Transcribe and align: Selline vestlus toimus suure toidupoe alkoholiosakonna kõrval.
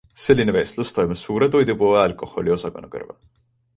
Selline 0.21 0.53
vestlus 0.55 0.93
toimus 0.97 1.25
suure 1.27 1.49
toidupoe 1.57 1.93
alkoholiosakonna 2.07 2.91
kõrval. 2.97 3.21